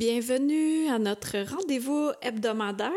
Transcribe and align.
Bienvenue 0.00 0.88
à 0.88 0.98
notre 0.98 1.36
rendez-vous 1.40 2.10
hebdomadaire. 2.22 2.90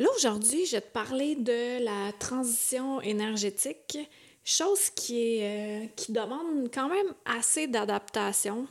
Là, 0.00 0.08
aujourd'hui, 0.16 0.66
je 0.66 0.72
vais 0.72 0.80
te 0.80 0.92
parler 0.92 1.36
de 1.36 1.84
la 1.84 2.10
transition 2.18 3.00
énergétique, 3.00 3.98
chose 4.42 4.90
qui, 4.90 5.38
euh, 5.40 5.86
demande 6.08 6.68
quand 6.74 6.88
même 6.88 7.14
assez 7.24 7.68
d'adaptation. 7.68 8.66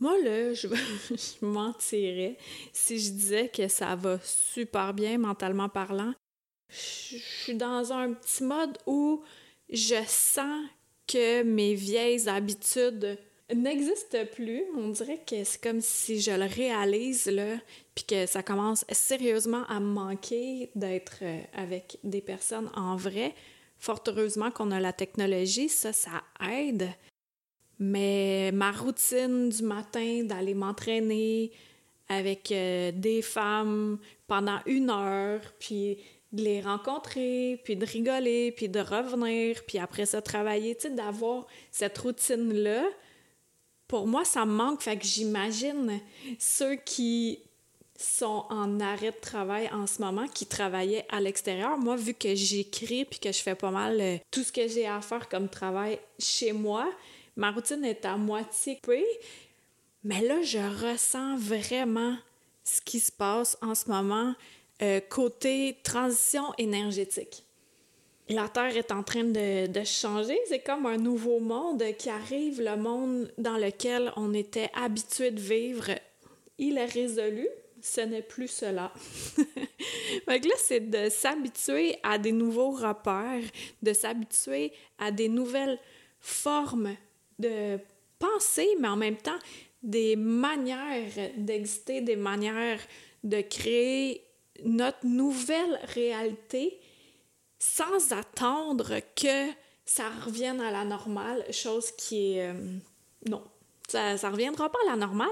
Moi, 0.00 0.18
là, 0.22 0.52
je 0.52 0.68
mentirais 1.40 2.36
si 2.74 2.98
je 2.98 3.10
disais 3.10 3.48
que 3.48 3.66
ça 3.66 3.96
va 3.96 4.18
super 4.22 4.92
bien 4.92 5.16
mentalement 5.16 5.70
parlant. 5.70 6.12
Je 6.68 7.16
suis 7.16 7.54
dans 7.54 7.90
un 7.90 8.12
petit 8.12 8.44
mode 8.44 8.76
où 8.86 9.22
je 9.70 10.04
sens 10.06 10.62
que 11.06 11.42
mes 11.42 11.72
vieilles 11.72 12.28
habitudes 12.28 13.18
n'existe 13.54 14.30
plus. 14.34 14.62
On 14.76 14.88
dirait 14.88 15.20
que 15.26 15.44
c'est 15.44 15.60
comme 15.60 15.80
si 15.80 16.20
je 16.20 16.30
le 16.30 16.46
réalise, 16.46 17.26
là, 17.26 17.56
puis 17.94 18.04
que 18.04 18.26
ça 18.26 18.42
commence 18.42 18.84
sérieusement 18.90 19.64
à 19.68 19.80
me 19.80 19.86
manquer 19.86 20.70
d'être 20.74 21.18
euh, 21.22 21.40
avec 21.54 21.98
des 22.04 22.20
personnes 22.20 22.70
en 22.74 22.96
vrai. 22.96 23.34
Fort 23.78 24.02
heureusement 24.08 24.50
qu'on 24.50 24.70
a 24.70 24.80
la 24.80 24.92
technologie, 24.92 25.68
ça, 25.68 25.92
ça 25.92 26.22
aide. 26.50 26.88
Mais 27.78 28.50
ma 28.52 28.72
routine 28.72 29.48
du 29.50 29.62
matin 29.62 30.24
d'aller 30.24 30.54
m'entraîner 30.54 31.52
avec 32.08 32.50
euh, 32.50 32.90
des 32.92 33.22
femmes 33.22 33.98
pendant 34.26 34.58
une 34.66 34.90
heure, 34.90 35.40
puis 35.60 35.98
de 36.32 36.42
les 36.42 36.60
rencontrer, 36.60 37.60
puis 37.64 37.76
de 37.76 37.86
rigoler, 37.86 38.52
puis 38.52 38.68
de 38.68 38.80
revenir, 38.80 39.64
puis 39.66 39.78
après 39.78 40.06
ça 40.06 40.20
travailler, 40.20 40.74
tu 40.74 40.88
sais, 40.88 40.90
d'avoir 40.90 41.46
cette 41.70 41.96
routine-là, 41.98 42.84
pour 43.88 44.06
moi, 44.06 44.24
ça 44.24 44.44
me 44.44 44.52
manque. 44.52 44.82
Fait 44.82 44.96
que 44.96 45.04
j'imagine 45.04 46.00
ceux 46.38 46.76
qui 46.76 47.40
sont 47.98 48.44
en 48.48 48.78
arrêt 48.78 49.10
de 49.10 49.20
travail 49.20 49.68
en 49.72 49.86
ce 49.86 50.00
moment, 50.00 50.28
qui 50.28 50.46
travaillaient 50.46 51.06
à 51.10 51.20
l'extérieur. 51.20 51.76
Moi, 51.78 51.96
vu 51.96 52.14
que 52.14 52.32
j'écris 52.34 53.04
puis 53.04 53.18
que 53.18 53.32
je 53.32 53.38
fais 53.38 53.56
pas 53.56 53.72
mal 53.72 54.00
euh, 54.00 54.18
tout 54.30 54.44
ce 54.44 54.52
que 54.52 54.68
j'ai 54.68 54.86
à 54.86 55.00
faire 55.00 55.28
comme 55.28 55.48
travail 55.48 55.98
chez 56.18 56.52
moi, 56.52 56.88
ma 57.34 57.50
routine 57.50 57.84
est 57.84 58.04
à 58.04 58.16
moitié 58.16 58.76
coupée. 58.76 59.04
Mais 60.04 60.20
là, 60.20 60.42
je 60.42 60.58
ressens 60.58 61.36
vraiment 61.38 62.16
ce 62.62 62.80
qui 62.80 63.00
se 63.00 63.10
passe 63.10 63.58
en 63.62 63.74
ce 63.74 63.88
moment 63.88 64.34
euh, 64.80 65.00
côté 65.00 65.76
transition 65.82 66.54
énergétique 66.56 67.47
la 68.28 68.48
Terre 68.48 68.76
est 68.76 68.92
en 68.92 69.02
train 69.02 69.24
de, 69.24 69.84
changer. 69.84 70.38
C'est 70.48 70.60
comme 70.60 70.86
un 70.86 70.96
nouveau 70.96 71.40
monde 71.40 71.82
qui 71.98 72.10
arrive, 72.10 72.60
le 72.60 72.76
monde 72.76 73.32
dans 73.38 73.56
lequel 73.56 74.12
on 74.16 74.34
était 74.34 74.70
habitué 74.74 75.30
de 75.30 75.40
vivre. 75.40 75.90
Il 76.58 76.76
est 76.78 76.86
résolu, 76.86 77.48
ce 77.80 78.02
n'est 78.02 78.22
plus 78.22 78.48
cela. 78.48 78.92
Donc 80.26 80.44
là, 80.44 80.54
c'est 80.58 80.90
de 80.90 81.08
s'habituer 81.08 81.96
à 82.02 82.18
des 82.18 82.32
nouveaux 82.32 82.70
repères, 82.70 83.48
de 83.82 83.92
s'habituer 83.92 84.72
à 84.98 85.10
des 85.10 85.28
nouvelles 85.28 85.78
formes 86.20 86.94
de 87.38 87.78
penser, 88.18 88.68
mais 88.80 88.88
en 88.88 88.96
même 88.96 89.16
temps, 89.16 89.38
des 89.82 90.16
manières 90.16 91.30
d'exister, 91.36 92.00
des 92.00 92.16
manières 92.16 92.80
de 93.22 93.40
créer 93.40 94.24
notre 94.64 95.06
nouvelle 95.06 95.78
réalité 95.94 96.80
sans 97.58 98.12
attendre 98.12 99.00
que 99.16 99.50
ça 99.84 100.08
revienne 100.24 100.60
à 100.60 100.70
la 100.70 100.84
normale, 100.84 101.44
chose 101.52 101.90
qui 101.92 102.34
est... 102.34 102.50
Euh, 102.50 102.76
non, 103.28 103.42
ça, 103.88 104.16
ça 104.18 104.30
reviendra 104.30 104.70
pas 104.70 104.78
à 104.86 104.90
la 104.90 104.96
normale. 104.96 105.28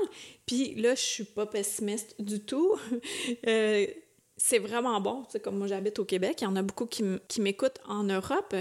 Puis 0.46 0.74
là, 0.74 0.94
je 0.94 1.02
suis 1.02 1.24
pas 1.24 1.46
pessimiste 1.46 2.14
du 2.20 2.40
tout. 2.40 2.76
Euh, 3.46 3.86
c'est 4.36 4.58
vraiment 4.58 5.00
bon. 5.00 5.24
C'est 5.28 5.40
comme 5.40 5.56
moi, 5.56 5.66
j'habite 5.66 5.98
au 5.98 6.04
Québec. 6.04 6.38
Il 6.40 6.44
y 6.44 6.46
en 6.46 6.56
a 6.56 6.62
beaucoup 6.62 6.86
qui 6.86 7.40
m'écoutent 7.40 7.80
en 7.86 8.04
Europe. 8.04 8.54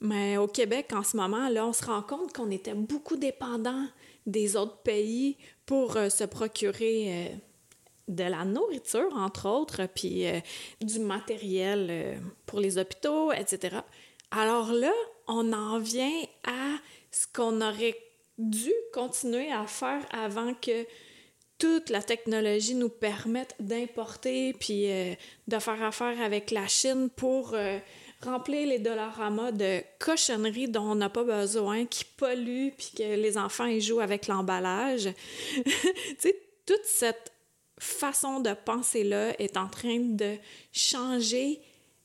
Mais 0.00 0.36
au 0.36 0.46
Québec, 0.46 0.92
en 0.92 1.02
ce 1.02 1.16
moment, 1.16 1.48
là, 1.48 1.66
on 1.66 1.72
se 1.72 1.84
rend 1.84 2.02
compte 2.02 2.32
qu'on 2.32 2.50
était 2.50 2.74
beaucoup 2.74 3.16
dépendant 3.16 3.86
des 4.26 4.56
autres 4.56 4.78
pays 4.78 5.36
pour 5.66 5.96
euh, 5.96 6.08
se 6.08 6.24
procurer 6.24 7.32
de 8.08 8.24
la 8.24 8.44
nourriture, 8.44 9.08
entre 9.14 9.48
autres, 9.48 9.86
puis 9.94 10.26
euh, 10.26 10.40
du 10.80 10.98
matériel 10.98 11.86
euh, 11.90 12.14
pour 12.46 12.60
les 12.60 12.78
hôpitaux, 12.78 13.32
etc. 13.32 13.76
Alors 14.30 14.72
là, 14.72 14.92
on 15.26 15.52
en 15.52 15.78
vient 15.78 16.22
à 16.44 16.76
ce 17.10 17.26
qu'on 17.32 17.60
aurait 17.60 17.96
dû 18.38 18.72
continuer 18.92 19.52
à 19.52 19.66
faire 19.66 20.04
avant 20.10 20.54
que 20.54 20.86
toute 21.58 21.90
la 21.90 22.02
technologie 22.02 22.74
nous 22.74 22.88
permette 22.88 23.54
d'importer 23.58 24.54
puis 24.54 24.90
euh, 24.90 25.14
de 25.48 25.58
faire 25.58 25.82
affaire 25.82 26.20
avec 26.22 26.50
la 26.50 26.66
Chine 26.68 27.10
pour 27.14 27.54
remplir 28.22 28.66
les 28.66 28.78
dollaramas 28.78 29.52
de 29.52 29.80
cochonneries 29.98 30.68
dont 30.68 30.82
on 30.82 30.94
n'a 30.94 31.08
pas 31.08 31.24
besoin, 31.24 31.84
qui 31.84 32.04
polluent 32.04 32.72
puis 32.76 32.92
que 32.96 33.02
les 33.02 33.38
enfants 33.38 33.66
y 33.66 33.80
jouent 33.80 34.00
avec 34.00 34.26
l'emballage. 34.26 35.08
tu 35.64 35.72
sais, 36.18 36.36
toute 36.66 36.84
cette 36.84 37.32
façon 37.78 38.40
de 38.40 38.52
penser-là 38.52 39.40
est 39.40 39.56
en 39.56 39.68
train 39.68 39.98
de 39.98 40.36
changer, 40.72 41.60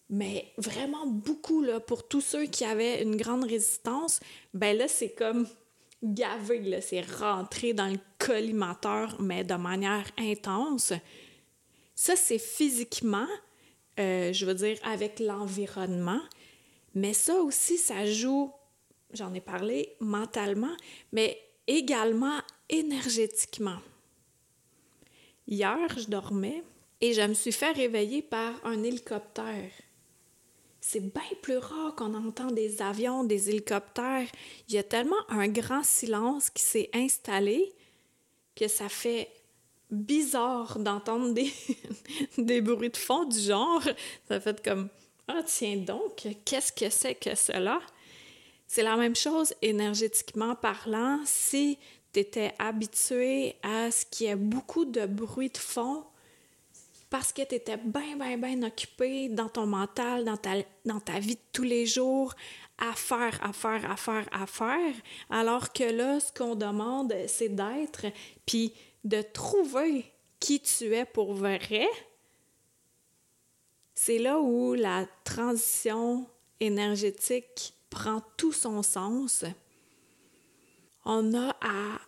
mais 0.09 0.51
vraiment 0.57 1.07
beaucoup, 1.07 1.61
là, 1.61 1.79
pour 1.79 2.07
tous 2.07 2.21
ceux 2.21 2.45
qui 2.45 2.65
avaient 2.65 3.01
une 3.01 3.15
grande 3.15 3.43
résistance, 3.43 4.19
ben 4.53 4.77
là, 4.77 4.87
c'est 4.87 5.09
comme 5.09 5.47
gavé, 6.03 6.59
là, 6.61 6.81
c'est 6.81 7.01
rentré 7.01 7.73
dans 7.73 7.87
le 7.87 7.99
collimateur, 8.19 9.19
mais 9.21 9.43
de 9.43 9.55
manière 9.55 10.05
intense. 10.17 10.93
Ça, 11.95 12.15
c'est 12.15 12.39
physiquement, 12.39 13.27
euh, 13.99 14.33
je 14.33 14.45
veux 14.45 14.55
dire, 14.55 14.77
avec 14.83 15.19
l'environnement, 15.19 16.21
mais 16.95 17.13
ça 17.13 17.35
aussi, 17.35 17.77
ça 17.77 18.05
joue, 18.05 18.51
j'en 19.13 19.33
ai 19.33 19.41
parlé, 19.41 19.95
mentalement, 19.99 20.75
mais 21.11 21.39
également 21.67 22.39
énergétiquement. 22.69 23.79
Hier, 25.47 25.87
je 25.97 26.07
dormais 26.07 26.63
et 27.01 27.13
je 27.13 27.21
me 27.21 27.33
suis 27.33 27.51
fait 27.51 27.71
réveiller 27.71 28.21
par 28.21 28.53
un 28.63 28.81
hélicoptère. 28.83 29.71
C'est 30.79 30.99
bien 30.99 31.21
plus 31.41 31.57
rare 31.57 31.95
qu'on 31.95 32.13
entend 32.13 32.47
des 32.51 32.81
avions, 32.81 33.23
des 33.23 33.49
hélicoptères. 33.49 34.27
Il 34.67 34.75
y 34.75 34.77
a 34.77 34.83
tellement 34.83 35.29
un 35.29 35.47
grand 35.47 35.83
silence 35.83 36.49
qui 36.49 36.61
s'est 36.61 36.89
installé 36.93 37.73
que 38.55 38.67
ça 38.67 38.89
fait 38.89 39.29
bizarre 39.89 40.79
d'entendre 40.79 41.33
des, 41.33 41.51
des 42.37 42.61
bruits 42.61 42.89
de 42.89 42.97
fond 42.97 43.25
du 43.25 43.39
genre. 43.39 43.83
Ça 44.27 44.39
fait 44.39 44.63
comme 44.63 44.89
Ah, 45.27 45.41
tiens 45.45 45.77
donc, 45.77 46.27
qu'est-ce 46.45 46.71
que 46.71 46.89
c'est 46.89 47.15
que 47.15 47.35
cela? 47.35 47.79
C'est 48.67 48.83
la 48.83 48.97
même 48.97 49.15
chose 49.15 49.53
énergétiquement 49.61 50.55
parlant. 50.55 51.19
Si 51.25 51.77
tu 52.13 52.19
étais 52.19 52.53
habitué 52.59 53.55
à 53.63 53.89
ce 53.91 54.05
qu'il 54.05 54.27
y 54.27 54.29
ait 54.29 54.35
beaucoup 54.35 54.85
de 54.85 55.05
bruit 55.05 55.49
de 55.49 55.57
fond 55.57 56.03
parce 57.09 57.31
que 57.31 57.43
tu 57.43 57.55
étais 57.55 57.77
bien, 57.77 58.15
bien, 58.17 58.37
bien 58.37 58.63
occupé 58.63 59.29
dans 59.29 59.49
ton 59.49 59.67
mental, 59.67 60.25
dans 60.25 60.37
ta, 60.37 60.53
dans 60.83 60.99
ta 60.99 61.19
vie 61.19 61.35
de 61.35 61.41
tous 61.51 61.63
les 61.63 61.85
jours, 61.85 62.33
à 62.79 62.93
faire, 62.93 63.39
à 63.43 63.53
faire, 63.53 63.91
à 63.91 63.95
faire, 63.95 64.27
à 64.31 64.47
faire, 64.47 64.95
alors 65.29 65.71
que 65.71 65.83
là, 65.83 66.19
ce 66.19 66.31
qu'on 66.31 66.55
demande, 66.55 67.13
c'est 67.27 67.49
d'être, 67.49 68.07
puis 68.47 68.73
de 69.03 69.21
trouver 69.21 70.05
qui 70.39 70.59
tu 70.59 70.93
es 70.95 71.05
pour 71.05 71.33
vrai. 71.33 71.87
C'est 73.93 74.17
là 74.17 74.39
où 74.39 74.73
la 74.73 75.05
transition 75.23 76.25
énergétique 76.59 77.75
prend 77.91 78.21
tout 78.37 78.53
son 78.53 78.81
sens 78.81 79.45
on 81.05 81.33
a 81.33 81.55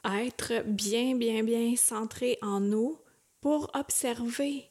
à 0.04 0.24
être 0.24 0.64
bien, 0.66 1.16
bien, 1.16 1.44
bien 1.44 1.76
centré 1.76 2.38
en 2.42 2.60
nous 2.60 2.98
pour 3.42 3.70
observer. 3.74 4.70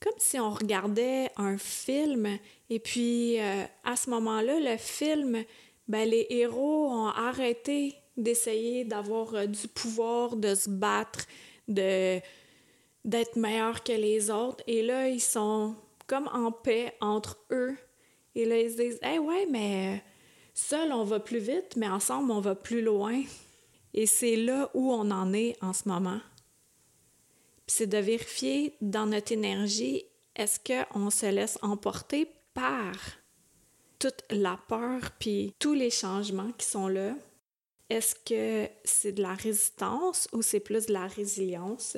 Comme 0.00 0.18
si 0.18 0.38
on 0.38 0.50
regardait 0.50 1.30
un 1.36 1.58
film 1.58 2.38
et 2.68 2.78
puis 2.78 3.40
euh, 3.40 3.64
à 3.84 3.96
ce 3.96 4.10
moment-là, 4.10 4.60
le 4.60 4.76
film, 4.76 5.44
ben, 5.88 6.08
les 6.08 6.26
héros 6.30 6.90
ont 6.90 7.06
arrêté 7.06 7.94
d'essayer 8.16 8.84
d'avoir 8.84 9.34
euh, 9.34 9.46
du 9.46 9.68
pouvoir, 9.68 10.36
de 10.36 10.54
se 10.54 10.68
battre, 10.68 11.26
de 11.68 12.20
d'être 13.04 13.36
meilleur 13.36 13.84
que 13.84 13.92
les 13.92 14.30
autres. 14.30 14.64
Et 14.66 14.82
là, 14.82 15.08
ils 15.08 15.20
sont 15.20 15.76
comme 16.08 16.28
en 16.32 16.50
paix 16.50 16.94
entre 17.00 17.38
eux. 17.52 17.76
Et 18.34 18.44
là, 18.44 18.58
ils 18.58 18.72
se 18.72 18.76
disent 18.76 18.98
Eh 19.02 19.18
ouais, 19.18 19.46
mais 19.48 20.02
seul 20.56 20.92
on 20.92 21.04
va 21.04 21.20
plus 21.20 21.38
vite, 21.38 21.76
mais 21.76 21.88
ensemble 21.88 22.32
on 22.32 22.40
va 22.40 22.54
plus 22.54 22.82
loin. 22.82 23.22
Et 23.94 24.06
c'est 24.06 24.36
là 24.36 24.70
où 24.74 24.92
on 24.92 25.10
en 25.10 25.32
est 25.32 25.56
en 25.62 25.72
ce 25.72 25.88
moment. 25.88 26.20
c'est 27.66 27.86
de 27.86 27.98
vérifier 27.98 28.76
dans 28.80 29.06
notre 29.06 29.32
énergie, 29.32 30.04
est-ce 30.34 30.60
qu'on 30.60 31.10
se 31.10 31.26
laisse 31.26 31.58
emporter 31.62 32.30
par 32.54 32.94
toute 33.98 34.22
la 34.30 34.58
peur 34.68 35.10
puis 35.18 35.54
tous 35.58 35.74
les 35.74 35.90
changements 35.90 36.52
qui 36.52 36.66
sont 36.66 36.88
là? 36.88 37.14
Est-ce 37.88 38.14
que 38.14 38.70
c'est 38.84 39.12
de 39.12 39.22
la 39.22 39.34
résistance 39.34 40.28
ou 40.32 40.42
c'est 40.42 40.60
plus 40.60 40.86
de 40.86 40.92
la 40.92 41.06
résilience? 41.06 41.96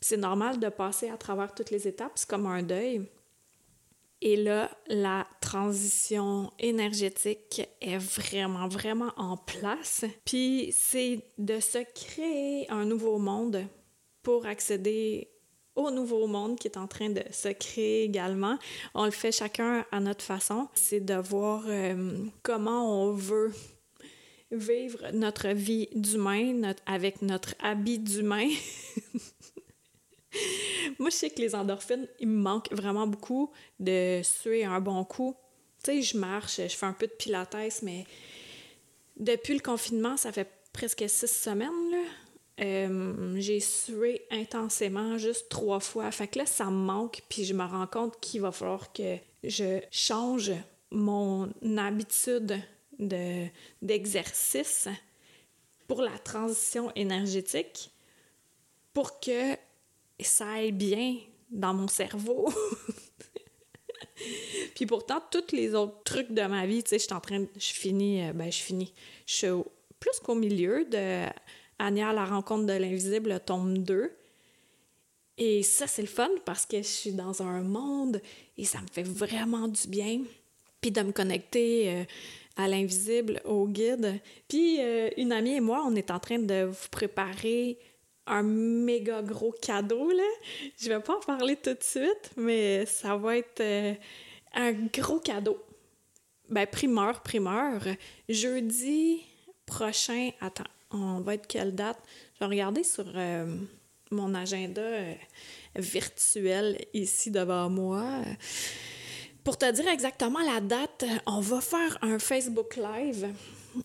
C'est 0.00 0.16
normal 0.16 0.58
de 0.58 0.68
passer 0.68 1.10
à 1.10 1.16
travers 1.16 1.54
toutes 1.54 1.70
les 1.70 1.88
étapes, 1.88 2.12
c'est 2.14 2.28
comme 2.28 2.46
un 2.46 2.62
deuil. 2.62 3.02
Et 4.26 4.36
là, 4.36 4.70
la 4.88 5.26
transition 5.42 6.50
énergétique 6.58 7.60
est 7.82 7.98
vraiment, 7.98 8.68
vraiment 8.68 9.12
en 9.18 9.36
place. 9.36 10.06
Puis 10.24 10.74
c'est 10.74 11.20
de 11.36 11.60
se 11.60 11.78
créer 11.94 12.68
un 12.70 12.86
nouveau 12.86 13.18
monde 13.18 13.66
pour 14.22 14.46
accéder 14.46 15.28
au 15.76 15.90
nouveau 15.90 16.26
monde 16.26 16.58
qui 16.58 16.68
est 16.68 16.78
en 16.78 16.86
train 16.86 17.10
de 17.10 17.22
se 17.32 17.48
créer 17.48 18.04
également. 18.04 18.58
On 18.94 19.04
le 19.04 19.10
fait 19.10 19.30
chacun 19.30 19.84
à 19.92 20.00
notre 20.00 20.24
façon. 20.24 20.68
C'est 20.72 21.04
de 21.04 21.16
voir 21.16 21.64
euh, 21.66 22.16
comment 22.42 23.04
on 23.04 23.12
veut 23.12 23.52
vivre 24.50 25.00
notre 25.12 25.48
vie 25.48 25.90
d'humain 25.94 26.72
avec 26.86 27.20
notre 27.20 27.54
habit 27.58 27.98
d'humain. 27.98 28.48
Moi, 30.98 31.10
je 31.10 31.16
sais 31.16 31.30
que 31.30 31.40
les 31.40 31.54
endorphines, 31.54 32.06
il 32.20 32.28
me 32.28 32.40
manque 32.40 32.72
vraiment 32.72 33.06
beaucoup 33.06 33.50
de 33.80 34.20
suer 34.22 34.64
un 34.64 34.80
bon 34.80 35.04
coup. 35.04 35.36
Tu 35.82 35.90
sais, 35.90 36.02
je 36.02 36.16
marche, 36.16 36.56
je 36.56 36.76
fais 36.76 36.86
un 36.86 36.92
peu 36.92 37.06
de 37.06 37.12
pilates, 37.12 37.82
mais 37.82 38.06
depuis 39.16 39.54
le 39.54 39.60
confinement, 39.60 40.16
ça 40.16 40.32
fait 40.32 40.48
presque 40.72 41.04
six 41.08 41.30
semaines, 41.30 41.90
là. 41.90 42.04
Euh, 42.60 43.34
j'ai 43.38 43.58
sué 43.58 44.22
intensément 44.30 45.18
juste 45.18 45.48
trois 45.48 45.80
fois. 45.80 46.10
Fait 46.12 46.28
que 46.28 46.38
là, 46.38 46.46
ça 46.46 46.66
me 46.66 46.70
manque, 46.70 47.22
puis 47.28 47.44
je 47.44 47.52
me 47.52 47.64
rends 47.64 47.88
compte 47.88 48.20
qu'il 48.20 48.42
va 48.42 48.52
falloir 48.52 48.92
que 48.92 49.16
je 49.42 49.80
change 49.90 50.52
mon 50.92 51.50
habitude 51.76 52.60
de, 52.98 53.46
d'exercice 53.82 54.88
pour 55.88 56.00
la 56.00 56.16
transition 56.18 56.92
énergétique 56.94 57.90
pour 58.92 59.18
que 59.18 59.56
ça 60.20 60.48
aille 60.48 60.72
bien 60.72 61.16
dans 61.50 61.74
mon 61.74 61.88
cerveau. 61.88 62.52
Puis 64.74 64.86
pourtant, 64.86 65.22
tous 65.30 65.52
les 65.52 65.74
autres 65.74 66.02
trucs 66.04 66.32
de 66.32 66.42
ma 66.42 66.66
vie, 66.66 66.82
tu 66.82 66.90
sais, 66.90 66.98
je 66.98 67.04
suis 67.04 67.12
en 67.12 67.20
train 67.20 67.40
de... 67.40 67.48
Je 67.56 67.72
finis... 67.72 68.22
Euh, 68.22 68.32
ben, 68.32 68.50
je 68.50 68.58
finis... 68.58 68.92
Je 69.26 69.34
suis 69.34 69.48
plus 69.98 70.18
qu'au 70.22 70.34
milieu 70.34 70.84
de 70.84 71.26
Anya 71.78 72.12
la 72.12 72.24
rencontre 72.24 72.66
de 72.66 72.72
l'invisible, 72.72 73.40
tome 73.44 73.78
2. 73.78 74.12
Et 75.36 75.62
ça, 75.62 75.86
c'est 75.86 76.02
le 76.02 76.08
fun 76.08 76.30
parce 76.44 76.66
que 76.66 76.78
je 76.78 76.82
suis 76.82 77.12
dans 77.12 77.42
un 77.42 77.62
monde 77.62 78.20
et 78.56 78.64
ça 78.64 78.80
me 78.80 78.86
fait 78.86 79.02
vraiment 79.02 79.66
du 79.66 79.88
bien. 79.88 80.22
Puis 80.80 80.90
de 80.90 81.00
me 81.00 81.12
connecter 81.12 81.90
euh, 81.90 82.04
à 82.56 82.68
l'invisible, 82.68 83.40
au 83.44 83.66
guide. 83.66 84.20
Puis 84.48 84.80
euh, 84.80 85.10
une 85.16 85.32
amie 85.32 85.54
et 85.54 85.60
moi, 85.60 85.82
on 85.86 85.96
est 85.96 86.10
en 86.10 86.20
train 86.20 86.38
de 86.38 86.64
vous 86.64 86.88
préparer 86.90 87.78
un 88.26 88.42
méga 88.42 89.22
gros 89.22 89.52
cadeau, 89.52 90.10
là. 90.10 90.22
Je 90.80 90.88
vais 90.88 91.00
pas 91.00 91.16
en 91.16 91.20
parler 91.20 91.56
tout 91.56 91.74
de 91.74 91.82
suite, 91.82 92.30
mais 92.36 92.86
ça 92.86 93.16
va 93.16 93.36
être 93.36 93.60
euh, 93.60 93.94
un 94.54 94.72
gros 94.72 95.18
cadeau. 95.18 95.58
Ben, 96.48 96.66
primeur, 96.66 97.22
primeur. 97.22 97.82
Jeudi 98.28 99.22
prochain, 99.66 100.30
attends, 100.40 100.64
on 100.90 101.20
va 101.20 101.34
être 101.34 101.46
quelle 101.46 101.74
date? 101.74 101.98
Je 102.34 102.40
vais 102.40 102.46
regarder 102.46 102.84
sur 102.84 103.06
euh, 103.14 103.46
mon 104.10 104.34
agenda 104.34 104.82
euh, 104.82 105.14
virtuel 105.76 106.84
ici 106.92 107.30
devant 107.30 107.68
moi. 107.70 108.22
Pour 109.42 109.58
te 109.58 109.70
dire 109.70 109.88
exactement 109.88 110.40
la 110.40 110.60
date, 110.60 111.04
on 111.26 111.40
va 111.40 111.60
faire 111.60 111.98
un 112.02 112.18
Facebook 112.18 112.76
Live 112.76 113.28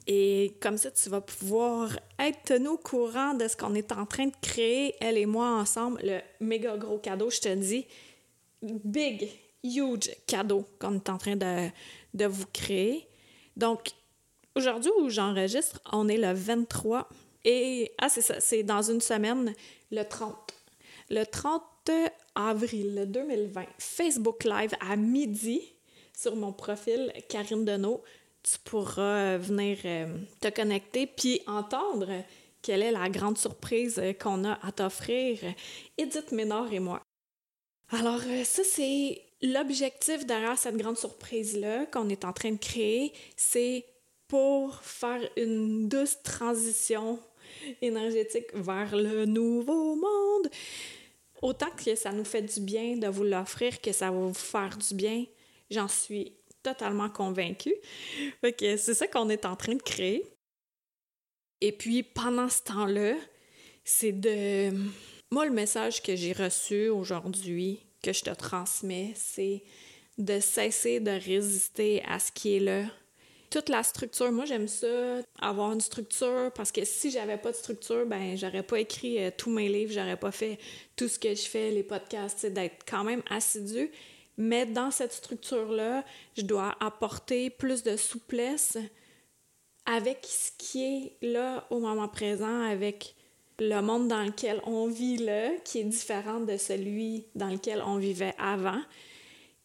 et 0.08 0.56
comme 0.62 0.78
ça, 0.78 0.92
tu 0.92 1.10
vas 1.10 1.22
pouvoir 1.22 2.00
être 2.18 2.44
tenu 2.44 2.68
au 2.70 2.78
courant 2.78 3.34
de 3.34 3.48
ce 3.48 3.56
qu'on 3.56 3.74
est 3.76 3.92
en 3.92 4.06
train 4.06 4.28
de 4.28 4.36
créer, 4.42 4.96
elle 5.00 5.18
et 5.18 5.26
moi 5.26 5.48
ensemble, 5.48 6.00
le 6.04 6.20
méga 6.40 6.78
gros 6.78 7.00
cadeau, 7.00 7.30
je 7.30 7.40
te 7.40 7.56
dis. 7.56 7.86
Big, 8.62 9.30
huge 9.64 10.12
cadeau 10.28 10.66
qu'on 10.80 10.96
est 10.96 11.10
en 11.10 11.18
train 11.18 11.36
de, 11.36 11.70
de 12.14 12.26
vous 12.26 12.46
créer. 12.52 13.08
Donc, 13.56 13.92
aujourd'hui 14.56 14.92
où 15.02 15.10
j'enregistre, 15.10 15.82
on 15.92 16.08
est 16.08 16.18
le 16.18 16.34
23 16.34 17.08
et, 17.46 17.92
ah, 17.98 18.10
c'est 18.10 18.22
ça, 18.22 18.40
c'est 18.40 18.64
dans 18.64 18.82
une 18.82 19.02
semaine, 19.02 19.54
le 19.92 20.04
30. 20.04 20.36
Le 21.10 21.24
30 21.24 21.64
avril 22.36 23.06
2020, 23.08 23.66
Facebook 23.80 24.44
Live 24.44 24.74
à 24.80 24.96
midi 24.96 25.62
sur 26.16 26.36
mon 26.36 26.52
profil 26.52 27.12
Karine 27.30 27.66
Deneau 27.66 28.04
tu 28.44 28.58
pourras 28.64 29.38
venir 29.38 29.78
euh, 29.86 30.18
te 30.40 30.50
connecter 30.50 31.08
puis 31.08 31.42
entendre 31.48 32.24
quelle 32.62 32.82
est 32.82 32.92
la 32.92 33.10
grande 33.10 33.38
surprise 33.38 34.02
qu'on 34.22 34.44
a 34.44 34.60
à 34.66 34.72
t'offrir, 34.72 35.40
Edith 35.98 36.32
Ménard 36.32 36.72
et 36.74 36.80
moi. 36.80 37.02
Alors, 37.92 38.22
euh, 38.28 38.44
ça, 38.44 38.64
c'est 38.64 39.22
l'objectif 39.42 40.26
derrière 40.26 40.58
cette 40.58 40.78
grande 40.78 40.98
surprise-là 40.98 41.86
qu'on 41.88 42.10
est 42.10 42.26
en 42.26 42.34
train 42.34 42.52
de 42.52 42.58
créer, 42.58 43.14
c'est 43.36 43.86
pour 44.28 44.76
faire 44.76 45.28
une 45.38 45.90
douce 45.90 46.18
transition 46.24 47.20
énergétique 47.82 48.54
vers 48.54 48.96
le 48.96 49.26
nouveau 49.26 49.96
monde. 49.96 50.50
Autant 51.42 51.72
que 51.72 51.96
ça 51.96 52.12
nous 52.12 52.26
fait 52.26 52.42
du 52.42 52.60
bien 52.60 52.98
de 52.98 53.08
vous 53.08 53.24
l'offrir, 53.24 53.82
que 53.82 53.92
ça 53.92 54.12
va 54.12 54.18
vous 54.18 54.34
faire 54.34 54.78
du 54.78 54.94
bien, 54.94 55.26
j'en 55.72 55.88
suis 55.88 56.34
totalement 56.74 57.10
convaincue. 57.10 57.76
que 58.42 58.78
c'est 58.78 58.94
ça 58.94 59.08
qu'on 59.08 59.30
est 59.30 59.46
en 59.46 59.56
train 59.56 59.76
de 59.76 59.82
créer. 59.82 60.26
Et 61.62 61.72
puis 61.72 62.04
pendant 62.04 62.50
ce 62.50 62.64
temps-là, 62.64 63.16
c'est 63.84 64.14
de 64.14 64.72
moi 65.32 65.46
le 65.46 65.52
message 65.52 66.02
que 66.02 66.16
j'ai 66.16 66.34
reçu 66.34 66.90
aujourd'hui 66.90 67.80
que 68.02 68.14
je 68.14 68.24
te 68.24 68.30
transmets, 68.30 69.14
c'est 69.16 69.62
de 70.18 70.40
cesser 70.40 71.00
de 71.00 71.12
résister 71.12 72.02
à 72.08 72.20
ce 72.20 72.32
qui 72.32 72.56
est 72.56 72.60
là. 72.60 72.84
Toute 73.50 73.70
la 73.70 73.82
structure, 73.84 74.32
moi 74.32 74.46
j'aime 74.46 74.68
ça, 74.68 75.22
avoir 75.40 75.72
une 75.72 75.82
structure, 75.82 76.52
parce 76.54 76.72
que 76.72 76.86
si 76.86 77.10
j'avais 77.10 77.38
pas 77.38 77.52
de 77.52 77.56
structure, 77.56 78.06
ben 78.06 78.38
j'aurais 78.38 78.64
pas 78.64 78.80
écrit 78.80 79.24
euh, 79.24 79.32
tous 79.36 79.50
mes 79.50 79.70
livres, 79.70 79.92
j'aurais 79.92 80.18
pas 80.18 80.32
fait 80.32 80.60
tout 80.96 81.08
ce 81.08 81.18
que 81.18 81.34
je 81.34 81.48
fais, 81.48 81.72
les 81.72 81.84
podcasts, 81.84 82.46
d'être 82.46 82.86
quand 82.88 83.04
même 83.04 83.24
assidu. 83.30 83.90
Mais 84.40 84.66
dans 84.66 84.90
cette 84.90 85.12
structure-là, 85.12 86.06
je 86.38 86.44
dois 86.44 86.74
apporter 86.80 87.50
plus 87.50 87.84
de 87.84 87.98
souplesse 87.98 88.78
avec 89.86 90.26
ce 90.26 90.52
qui 90.58 90.84
est 90.84 91.18
là 91.22 91.68
au 91.70 91.80
moment 91.80 92.08
présent, 92.08 92.62
avec 92.62 93.16
le 93.60 93.82
monde 93.82 94.08
dans 94.08 94.24
lequel 94.24 94.62
on 94.66 94.88
vit 94.88 95.18
là, 95.18 95.52
qui 95.66 95.80
est 95.80 95.84
différent 95.84 96.40
de 96.40 96.56
celui 96.56 97.26
dans 97.36 97.50
lequel 97.50 97.84
on 97.86 97.98
vivait 97.98 98.34
avant. 98.38 98.80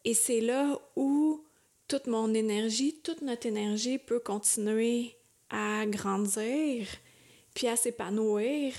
Et 0.04 0.12
c'est 0.12 0.40
là 0.40 0.76
où 0.96 1.44
toute 1.86 2.08
mon 2.08 2.34
énergie, 2.34 2.96
toute 3.04 3.22
notre 3.22 3.46
énergie 3.46 3.98
peut 3.98 4.18
continuer 4.18 5.14
à 5.50 5.86
grandir, 5.86 6.88
puis 7.54 7.68
à 7.68 7.76
s'épanouir 7.76 8.74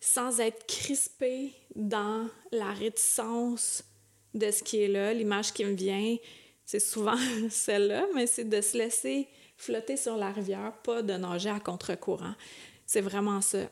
sans 0.00 0.40
être 0.40 0.66
crispée 0.66 1.52
dans 1.76 2.26
la 2.50 2.72
réticence 2.72 3.84
de 4.36 4.50
ce 4.50 4.62
qui 4.62 4.82
est 4.82 4.88
là. 4.88 5.12
L'image 5.12 5.52
qui 5.52 5.64
me 5.64 5.74
vient, 5.74 6.16
c'est 6.64 6.80
souvent 6.80 7.18
celle-là, 7.50 8.06
mais 8.14 8.26
c'est 8.26 8.48
de 8.48 8.60
se 8.60 8.76
laisser 8.76 9.28
flotter 9.56 9.96
sur 9.96 10.16
la 10.16 10.30
rivière, 10.30 10.72
pas 10.82 11.02
de 11.02 11.14
nager 11.14 11.50
à 11.50 11.60
contre-courant. 11.60 12.34
C'est 12.84 13.00
vraiment 13.00 13.40
ça. 13.40 13.70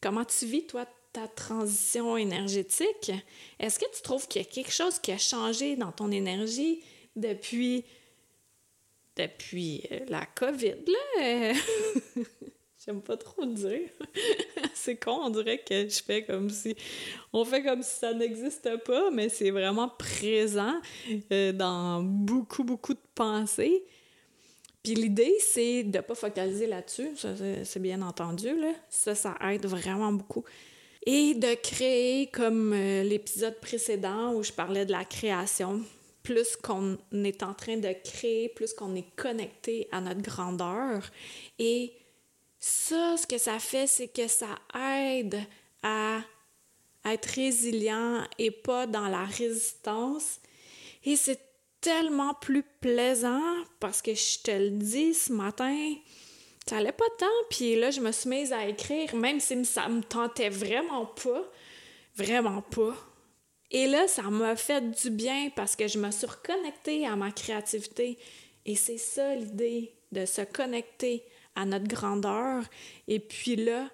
Comment 0.00 0.24
tu 0.24 0.46
vis, 0.46 0.66
toi, 0.66 0.86
ta 1.12 1.28
transition 1.28 2.16
énergétique? 2.16 3.12
Est-ce 3.58 3.78
que 3.78 3.86
tu 3.94 4.02
trouves 4.02 4.26
qu'il 4.28 4.42
y 4.42 4.44
a 4.44 4.48
quelque 4.48 4.72
chose 4.72 4.98
qui 4.98 5.12
a 5.12 5.18
changé 5.18 5.76
dans 5.76 5.92
ton 5.92 6.10
énergie 6.10 6.82
depuis, 7.16 7.84
depuis 9.16 9.82
euh, 9.92 10.00
la 10.08 10.26
COVID, 10.26 10.76
là? 10.86 11.52
J'aime 12.88 13.02
pas 13.02 13.18
trop 13.18 13.42
le 13.42 13.52
dire. 13.52 13.90
c'est 14.74 14.96
con, 14.96 15.20
on 15.22 15.28
dirait 15.28 15.58
que 15.58 15.90
je 15.90 16.02
fais 16.02 16.24
comme 16.24 16.48
si. 16.48 16.74
On 17.34 17.44
fait 17.44 17.62
comme 17.62 17.82
si 17.82 17.98
ça 17.98 18.14
n'existe 18.14 18.82
pas, 18.82 19.10
mais 19.10 19.28
c'est 19.28 19.50
vraiment 19.50 19.90
présent 19.90 20.72
euh, 21.30 21.52
dans 21.52 22.02
beaucoup, 22.02 22.64
beaucoup 22.64 22.94
de 22.94 23.00
pensées. 23.14 23.84
Puis 24.82 24.94
l'idée, 24.94 25.34
c'est 25.38 25.82
de 25.82 25.98
pas 25.98 26.14
focaliser 26.14 26.66
là-dessus, 26.66 27.10
c'est 27.62 27.82
bien 27.82 28.00
entendu, 28.00 28.58
là. 28.58 28.72
Ça, 28.88 29.14
ça 29.14 29.36
aide 29.42 29.66
vraiment 29.66 30.12
beaucoup. 30.12 30.44
Et 31.04 31.34
de 31.34 31.56
créer, 31.56 32.28
comme 32.28 32.72
euh, 32.72 33.02
l'épisode 33.02 33.60
précédent 33.60 34.32
où 34.32 34.42
je 34.42 34.52
parlais 34.52 34.86
de 34.86 34.92
la 34.92 35.04
création, 35.04 35.82
plus 36.22 36.56
qu'on 36.56 36.96
est 37.12 37.42
en 37.42 37.52
train 37.52 37.76
de 37.76 37.94
créer, 38.02 38.48
plus 38.48 38.72
qu'on 38.72 38.94
est 38.94 39.14
connecté 39.14 39.88
à 39.92 40.00
notre 40.00 40.22
grandeur. 40.22 41.02
Et 41.58 41.92
ça, 42.60 43.16
ce 43.16 43.26
que 43.26 43.38
ça 43.38 43.58
fait, 43.58 43.86
c'est 43.86 44.08
que 44.08 44.26
ça 44.26 44.58
aide 45.10 45.38
à 45.82 46.20
être 47.04 47.26
résilient 47.26 48.24
et 48.38 48.50
pas 48.50 48.86
dans 48.86 49.08
la 49.08 49.24
résistance. 49.24 50.40
Et 51.04 51.16
c'est 51.16 51.40
tellement 51.80 52.34
plus 52.34 52.64
plaisant 52.80 53.42
parce 53.80 54.02
que 54.02 54.14
je 54.14 54.40
te 54.42 54.50
le 54.50 54.70
dis 54.70 55.14
ce 55.14 55.32
matin, 55.32 55.94
ça 56.68 56.78
allait 56.78 56.92
pas 56.92 57.08
tant. 57.18 57.26
Puis 57.50 57.76
là, 57.76 57.90
je 57.90 58.00
me 58.00 58.12
suis 58.12 58.28
mise 58.28 58.52
à 58.52 58.66
écrire, 58.66 59.14
même 59.14 59.40
si 59.40 59.64
ça 59.64 59.88
me 59.88 60.02
tentait 60.02 60.50
vraiment 60.50 61.06
pas. 61.06 61.50
Vraiment 62.16 62.62
pas. 62.62 62.94
Et 63.70 63.86
là, 63.86 64.08
ça 64.08 64.22
m'a 64.22 64.56
fait 64.56 64.90
du 64.90 65.10
bien 65.10 65.50
parce 65.54 65.76
que 65.76 65.86
je 65.86 65.98
me 65.98 66.10
suis 66.10 66.26
reconnectée 66.26 67.06
à 67.06 67.14
ma 67.14 67.30
créativité. 67.30 68.18
Et 68.66 68.74
c'est 68.74 68.98
ça 68.98 69.34
l'idée, 69.34 69.94
de 70.10 70.26
se 70.26 70.40
connecter 70.42 71.22
à 71.54 71.64
notre 71.64 71.88
grandeur. 71.88 72.64
Et 73.06 73.20
puis 73.20 73.56
là, 73.56 73.88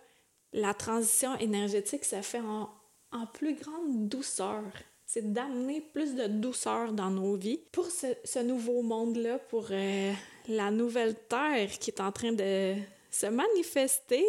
la 0.53 0.75
transition 0.75 1.37
énergétique 1.39 2.05
se 2.05 2.23
fait 2.23 2.41
en, 2.41 2.71
en 3.13 3.27
plus 3.27 3.55
grande 3.55 4.09
douceur. 4.09 4.65
C'est 5.07 5.33
d'amener 5.33 5.81
plus 5.81 6.15
de 6.15 6.27
douceur 6.27 6.93
dans 6.93 7.11
nos 7.11 7.37
vies 7.37 7.61
pour 7.73 7.87
ce, 7.87 8.39
nouveau 8.41 8.83
monde-là, 8.83 9.39
pour 9.39 9.67
euh, 9.71 10.13
la 10.49 10.71
nouvelle 10.71 11.15
Terre 11.29 11.71
qui 11.79 11.91
est 11.91 12.01
en 12.01 12.11
train 12.11 12.33
de 12.33 12.75
se 13.11 13.27
manifester 13.27 14.25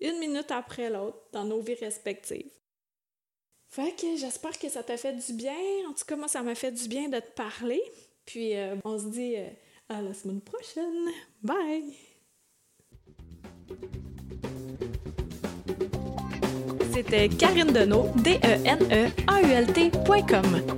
une 0.00 0.18
minute 0.18 0.50
après 0.50 0.90
l'autre 0.90 1.18
dans 1.32 1.44
nos 1.44 1.60
vies 1.60 1.74
respectives. 1.74 2.50
Fait 3.68 3.94
que 3.96 4.16
j'espère 4.16 4.58
que 4.58 4.68
ça 4.68 4.82
t'a 4.82 4.96
fait 4.96 5.14
du 5.14 5.32
bien. 5.32 5.56
En 5.88 5.92
tout 5.92 6.04
cas, 6.06 6.16
moi, 6.16 6.28
ça 6.28 6.42
m'a 6.42 6.54
fait 6.54 6.72
du 6.72 6.88
bien 6.88 7.08
de 7.08 7.18
te 7.18 7.32
parler. 7.32 7.82
Puis 8.24 8.54
euh, 8.54 8.76
on 8.84 8.98
se 8.98 9.06
dit 9.06 9.34
euh, 9.36 9.48
à 9.88 10.02
la 10.02 10.14
semaine 10.14 10.40
prochaine. 10.40 11.08
Bye! 11.42 11.94
C'était 16.96 17.28
Karine 17.28 17.72
Deneau, 17.72 18.08
D-E-N-E-A-U-L-T.com. 18.16 18.76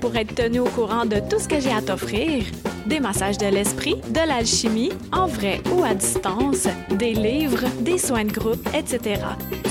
Pour 0.00 0.16
être 0.16 0.34
tenu 0.34 0.58
au 0.58 0.64
courant 0.66 1.06
de 1.06 1.20
tout 1.30 1.38
ce 1.38 1.46
que 1.46 1.60
j'ai 1.60 1.70
à 1.70 1.80
t'offrir, 1.80 2.42
des 2.86 2.98
massages 2.98 3.38
de 3.38 3.46
l'esprit, 3.46 3.94
de 4.08 4.26
l'alchimie, 4.26 4.90
en 5.12 5.28
vrai 5.28 5.60
ou 5.72 5.84
à 5.84 5.94
distance, 5.94 6.66
des 6.90 7.14
livres, 7.14 7.64
des 7.80 7.98
soins 7.98 8.24
de 8.24 8.32
groupe, 8.32 8.68
etc. 8.74 9.20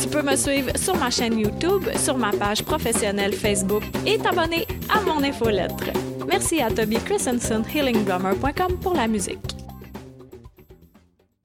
Tu 0.02 0.08
peux 0.08 0.22
me 0.22 0.38
suivre 0.38 0.72
sur 0.78 0.96
ma 0.96 1.10
chaîne 1.10 1.38
YouTube, 1.38 1.84
sur 1.98 2.18
ma 2.18 2.32
page 2.32 2.64
professionnelle 2.64 3.34
Facebook 3.34 3.84
et 4.06 4.18
t'abonner 4.18 4.66
à 4.88 5.02
mon 5.02 5.22
infolettre. 5.24 5.92
Merci 6.28 6.62
à 6.62 6.70
Toby 6.70 6.98
Christensen, 6.98 7.64
healingdrummer.com 7.74 8.78
pour 8.82 8.94
la 8.94 9.10
musique. 9.10 9.57